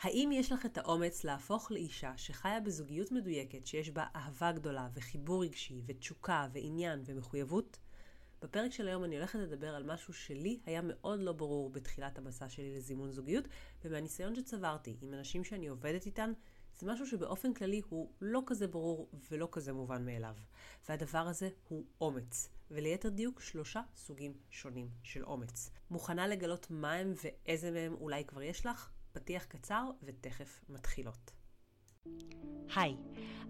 [0.00, 5.44] האם יש לך את האומץ להפוך לאישה שחיה בזוגיות מדויקת שיש בה אהבה גדולה וחיבור
[5.44, 7.78] רגשי ותשוקה ועניין ומחויבות?
[8.42, 12.48] בפרק של היום אני הולכת לדבר על משהו שלי היה מאוד לא ברור בתחילת המסע
[12.48, 13.44] שלי לזימון זוגיות,
[13.84, 16.32] ומהניסיון שצברתי עם אנשים שאני עובדת איתן,
[16.78, 20.34] זה משהו שבאופן כללי הוא לא כזה ברור ולא כזה מובן מאליו.
[20.88, 25.70] והדבר הזה הוא אומץ, וליתר דיוק שלושה סוגים שונים של אומץ.
[25.90, 28.90] מוכנה לגלות מה הם ואיזה מהם אולי כבר יש לך?
[29.12, 31.30] פתיח קצר ותכף מתחילות.
[32.76, 32.96] היי,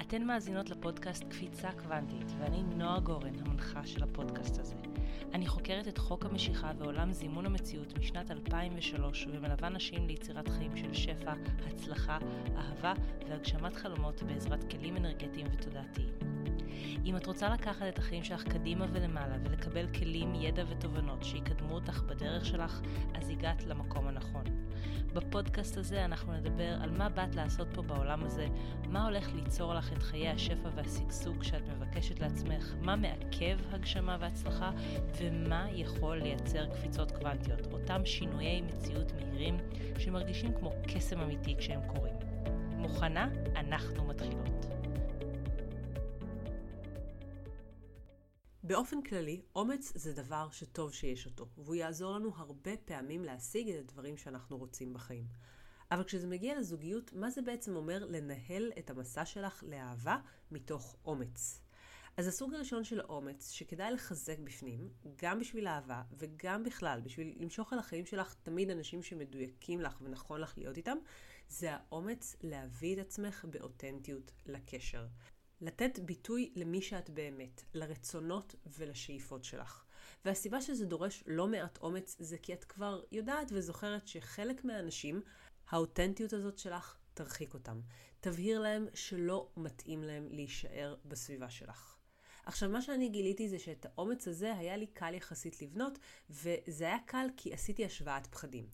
[0.00, 4.89] אתן מאזינות לפודקאסט קפיצה קוונטית, ואני נועה גורן, המנחה של הפודקאסט הזה.
[5.34, 10.94] אני חוקרת את חוק המשיכה ועולם זימון המציאות משנת 2003, ומלווה נשים ליצירת חיים של
[10.94, 11.32] שפע,
[11.66, 12.18] הצלחה,
[12.56, 12.92] אהבה
[13.28, 16.12] והגשמת חלומות בעזרת כלים אנרגטיים ותודעתיים.
[17.04, 22.02] אם את רוצה לקחת את החיים שלך קדימה ולמעלה ולקבל כלים, ידע ותובנות שיקדמו אותך
[22.02, 22.80] בדרך שלך,
[23.14, 24.44] אז הגעת למקום הנכון.
[25.14, 28.46] בפודקאסט הזה אנחנו נדבר על מה באת לעשות פה בעולם הזה,
[28.88, 34.70] מה הולך ליצור לך את חיי השפע והשגשוג שאת מבקשת לעצמך, מה מעכב הגשמה והצלחה,
[35.18, 39.56] ומה יכול לייצר קפיצות קוונטיות, אותם שינויי מציאות מהירים
[39.98, 42.14] שמרגישים כמו קסם אמיתי כשהם קורים.
[42.76, 43.28] מוכנה?
[43.56, 44.66] אנחנו מתחילות.
[48.62, 53.78] באופן כללי, אומץ זה דבר שטוב שיש אותו, והוא יעזור לנו הרבה פעמים להשיג את
[53.78, 55.24] הדברים שאנחנו רוצים בחיים.
[55.90, 60.16] אבל כשזה מגיע לזוגיות, מה זה בעצם אומר לנהל את המסע שלך לאהבה
[60.50, 61.60] מתוך אומץ?
[62.16, 67.72] אז הסוג הראשון של האומץ, שכדאי לחזק בפנים, גם בשביל אהבה וגם בכלל, בשביל למשוך
[67.72, 70.96] על החיים שלך תמיד אנשים שמדויקים לך ונכון לך להיות איתם,
[71.48, 75.06] זה האומץ להביא את עצמך באותנטיות לקשר.
[75.60, 79.84] לתת ביטוי למי שאת באמת, לרצונות ולשאיפות שלך.
[80.24, 85.22] והסיבה שזה דורש לא מעט אומץ זה כי את כבר יודעת וזוכרת שחלק מהאנשים,
[85.68, 87.80] האותנטיות הזאת שלך תרחיק אותם.
[88.20, 91.99] תבהיר להם שלא מתאים להם להישאר בסביבה שלך.
[92.46, 95.98] עכשיו, מה שאני גיליתי זה שאת האומץ הזה היה לי קל יחסית לבנות,
[96.30, 98.66] וזה היה קל כי עשיתי השוואת פחדים.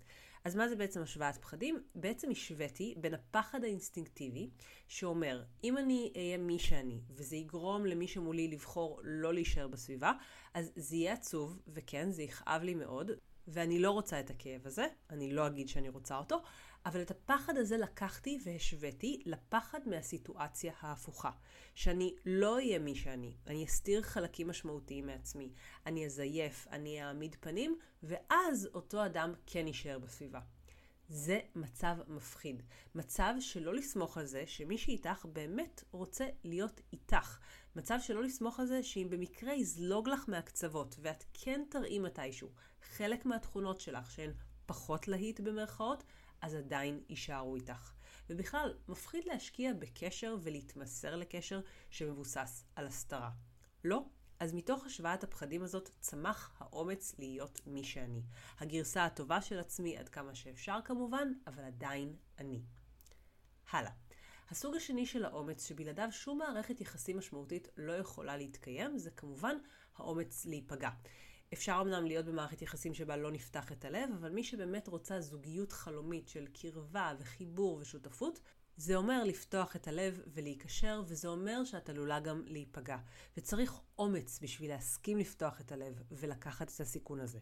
[0.46, 1.82] אז מה זה בעצם השוואת פחדים?
[1.94, 4.50] בעצם השוויתי בין הפחד האינסטינקטיבי,
[4.88, 10.12] שאומר, אם אני אהיה מי שאני, וזה יגרום למי שמולי לבחור לא להישאר בסביבה,
[10.54, 13.10] אז זה יהיה עצוב, וכן, זה יכאב לי מאוד,
[13.48, 16.42] ואני לא רוצה את הכאב הזה, אני לא אגיד שאני רוצה אותו,
[16.86, 21.30] אבל את הפחד הזה לקחתי והשוויתי לפחד מהסיטואציה ההפוכה.
[21.74, 25.52] שאני לא אהיה מי שאני, אני אסתיר חלקים משמעותיים מעצמי,
[25.86, 30.40] אני אזייף, אני אעמיד פנים, ואז אותו אדם כן יישאר בסביבה.
[31.08, 32.62] זה מצב מפחיד.
[32.94, 37.38] מצב שלא לסמוך על זה שמי שאיתך באמת רוצה להיות איתך.
[37.76, 42.50] מצב שלא לסמוך על זה שאם במקרה יזלוג לך מהקצוות ואת כן תראי מתישהו
[42.82, 44.32] חלק מהתכונות שלך שהן
[44.66, 46.04] פחות להיט במרכאות,
[46.40, 47.92] אז עדיין יישארו איתך.
[48.30, 53.30] ובכלל, מפחיד להשקיע בקשר ולהתמסר לקשר שמבוסס על הסתרה.
[53.84, 54.04] לא?
[54.40, 58.22] אז מתוך השוואת הפחדים הזאת צמח האומץ להיות מי שאני.
[58.58, 62.62] הגרסה הטובה של עצמי עד כמה שאפשר כמובן, אבל עדיין אני.
[63.70, 63.90] הלאה.
[64.50, 69.56] הסוג השני של האומץ, שבלעדיו שום מערכת יחסים משמעותית לא יכולה להתקיים, זה כמובן
[69.96, 70.90] האומץ להיפגע.
[71.52, 75.72] אפשר אמנם להיות במערכת יחסים שבה לא נפתח את הלב, אבל מי שבאמת רוצה זוגיות
[75.72, 78.40] חלומית של קרבה וחיבור ושותפות,
[78.76, 82.96] זה אומר לפתוח את הלב ולהיקשר, וזה אומר שאת עלולה גם להיפגע.
[83.36, 87.38] וצריך אומץ בשביל להסכים לפתוח את הלב ולקחת את הסיכון הזה.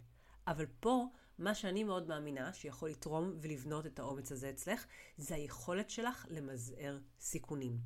[0.47, 1.07] אבל פה,
[1.39, 4.87] מה שאני מאוד מאמינה שיכול לתרום ולבנות את האומץ הזה אצלך,
[5.17, 7.79] זה היכולת שלך למזער סיכונים.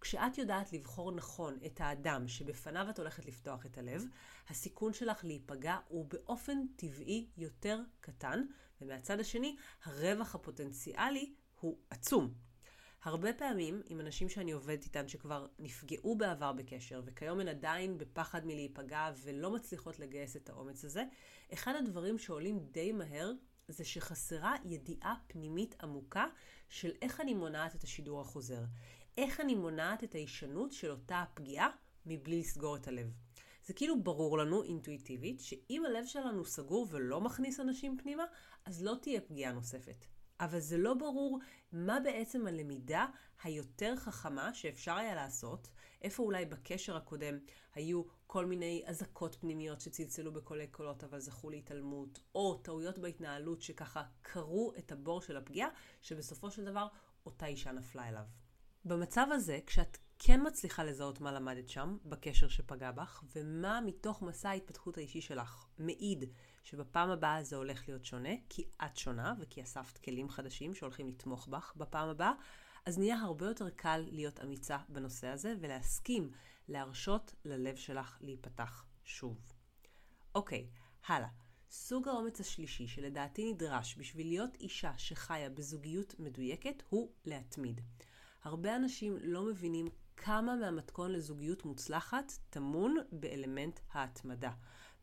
[0.00, 4.04] כשאת יודעת לבחור נכון את האדם שבפניו את הולכת לפתוח את הלב,
[4.48, 8.44] הסיכון שלך להיפגע הוא באופן טבעי יותר קטן,
[8.80, 12.49] ומהצד השני, הרווח הפוטנציאלי הוא עצום.
[13.02, 18.46] הרבה פעמים עם אנשים שאני עובדת איתן שכבר נפגעו בעבר בקשר וכיום הן עדיין בפחד
[18.46, 21.04] מלהיפגע ולא מצליחות לגייס את האומץ הזה,
[21.52, 23.32] אחד הדברים שעולים די מהר
[23.68, 26.26] זה שחסרה ידיעה פנימית עמוקה
[26.68, 28.64] של איך אני מונעת את השידור החוזר.
[29.18, 31.68] איך אני מונעת את ההישנות של אותה הפגיעה
[32.06, 33.12] מבלי לסגור את הלב.
[33.66, 38.24] זה כאילו ברור לנו אינטואיטיבית שאם הלב שלנו סגור ולא מכניס אנשים פנימה,
[38.64, 40.06] אז לא תהיה פגיעה נוספת.
[40.40, 41.38] אבל זה לא ברור
[41.72, 43.06] מה בעצם הלמידה
[43.42, 45.68] היותר חכמה שאפשר היה לעשות,
[46.02, 47.38] איפה אולי בקשר הקודם
[47.74, 54.02] היו כל מיני אזעקות פנימיות שצלצלו בקולי קולות אבל זכו להתעלמות, או טעויות בהתנהלות שככה
[54.22, 55.68] קרו את הבור של הפגיעה,
[56.02, 56.86] שבסופו של דבר
[57.26, 58.24] אותה אישה נפלה אליו.
[58.84, 64.48] במצב הזה, כשאת כן מצליחה לזהות מה למדת שם, בקשר שפגע בך, ומה מתוך מסע
[64.50, 66.24] ההתפתחות האישי שלך מעיד
[66.62, 71.48] שבפעם הבאה זה הולך להיות שונה, כי את שונה וכי אספת כלים חדשים שהולכים לתמוך
[71.48, 72.32] בך בפעם הבאה,
[72.86, 76.30] אז נהיה הרבה יותר קל להיות אמיצה בנושא הזה ולהסכים
[76.68, 79.40] להרשות ללב שלך להיפתח שוב.
[80.34, 80.66] אוקיי,
[81.06, 81.28] הלאה.
[81.70, 87.80] סוג האומץ השלישי שלדעתי נדרש בשביל להיות אישה שחיה בזוגיות מדויקת הוא להתמיד.
[88.42, 94.50] הרבה אנשים לא מבינים כמה מהמתכון לזוגיות מוצלחת טמון באלמנט ההתמדה.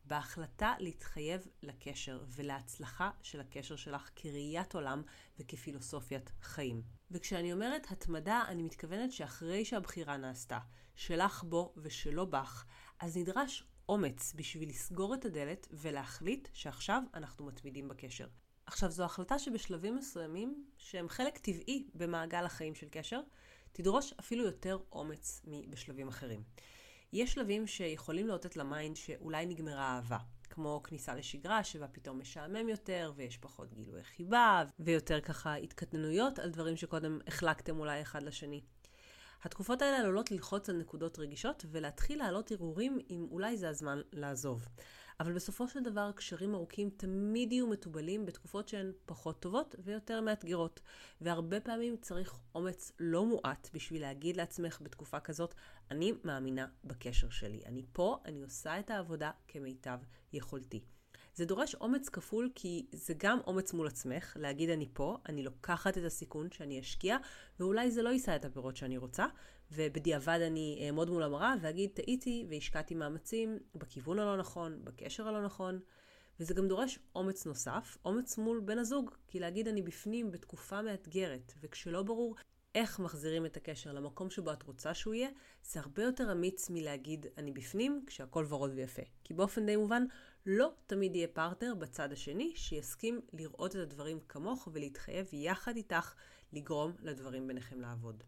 [0.08, 5.02] בהחלטה להתחייב לקשר ולהצלחה של הקשר שלך כראיית עולם
[5.38, 6.82] וכפילוסופיית חיים.
[7.10, 10.58] וכשאני אומרת התמדה, אני מתכוונת שאחרי שהבחירה נעשתה,
[10.96, 12.64] שלך בו ושלא בך,
[13.00, 18.26] אז נדרש אומץ בשביל לסגור את הדלת ולהחליט שעכשיו אנחנו מתמידים בקשר.
[18.66, 23.20] עכשיו, זו החלטה שבשלבים מסוימים, שהם חלק טבעי במעגל החיים של קשר,
[23.72, 26.42] תדרוש אפילו יותר אומץ מבשלבים אחרים.
[27.12, 30.18] יש שלבים שיכולים לאותת ל mind שאולי נגמרה אהבה,
[30.50, 36.50] כמו כניסה לשגרה שבה פתאום משעמם יותר ויש פחות גילוי חיבה ויותר ככה התקטננויות על
[36.50, 38.60] דברים שקודם החלקתם אולי אחד לשני.
[39.42, 44.64] התקופות האלה עלולות ללחוץ על נקודות רגישות ולהתחיל להעלות הרהורים אם אולי זה הזמן לעזוב.
[45.20, 50.80] אבל בסופו של דבר קשרים ארוכים תמיד יהיו מתובלים בתקופות שהן פחות טובות ויותר מאתגרות.
[51.20, 55.54] והרבה פעמים צריך אומץ לא מועט בשביל להגיד לעצמך בתקופה כזאת,
[55.90, 57.62] אני מאמינה בקשר שלי.
[57.66, 59.98] אני פה, אני עושה את העבודה כמיטב
[60.32, 60.97] יכולתי.
[61.34, 65.98] זה דורש אומץ כפול כי זה גם אומץ מול עצמך, להגיד אני פה, אני לוקחת
[65.98, 67.16] את הסיכון שאני אשקיע,
[67.60, 69.26] ואולי זה לא יישא את הפירות שאני רוצה,
[69.72, 75.80] ובדיעבד אני אעמוד מול המראה ואגיד טעיתי והשקעתי מאמצים בכיוון הלא נכון, בקשר הלא נכון.
[76.40, 81.52] וזה גם דורש אומץ נוסף, אומץ מול בן הזוג, כי להגיד אני בפנים בתקופה מאתגרת,
[81.60, 82.36] וכשלא ברור
[82.74, 85.28] איך מחזירים את הקשר למקום שבו את רוצה שהוא יהיה,
[85.62, 89.02] זה הרבה יותר אמיץ מלהגיד אני בפנים כשהכול ורוד ויפה.
[89.24, 90.04] כי באופן די מובן,
[90.46, 96.14] לא תמיד יהיה פרטנר בצד השני שיסכים לראות את הדברים כמוך ולהתחייב יחד איתך
[96.52, 98.24] לגרום לדברים ביניכם לעבוד.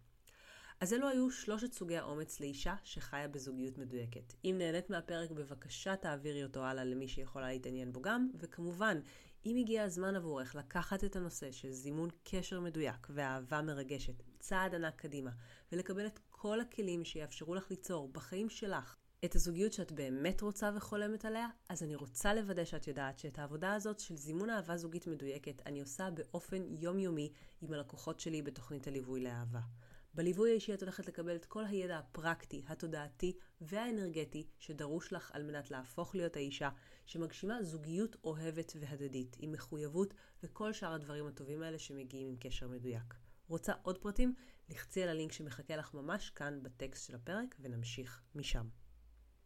[0.81, 4.35] אז אלו היו שלושת סוגי האומץ לאישה שחיה בזוגיות מדויקת.
[4.45, 9.01] אם נהנית מהפרק, בבקשה תעבירי אותו הלאה למי שיכולה להתעניין בו גם, וכמובן,
[9.47, 14.95] אם הגיע הזמן עבורך לקחת את הנושא של זימון קשר מדויק ואהבה מרגשת צעד ענק
[14.97, 15.31] קדימה,
[15.73, 21.25] ולקבל את כל הכלים שיאפשרו לך ליצור בחיים שלך את הזוגיות שאת באמת רוצה וחולמת
[21.25, 25.63] עליה, אז אני רוצה לוודא שאת יודעת שאת העבודה הזאת של זימון אהבה זוגית מדויקת
[25.67, 29.61] אני עושה באופן יומיומי עם הלקוחות שלי בתוכנית הליווי לאהבה.
[30.15, 35.71] בליווי האישי את הולכת לקבל את כל הידע הפרקטי, התודעתי והאנרגטי שדרוש לך על מנת
[35.71, 36.69] להפוך להיות האישה
[37.07, 43.15] שמגשימה זוגיות אוהבת והדדית, עם מחויבות וכל שאר הדברים הטובים האלה שמגיעים עם קשר מדויק.
[43.49, 44.35] רוצה עוד פרטים?
[44.69, 48.69] לחצי על הלינק שמחכה לך ממש כאן בטקסט של הפרק ונמשיך משם.